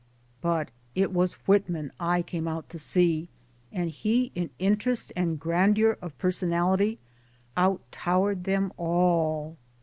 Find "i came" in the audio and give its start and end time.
1.99-2.47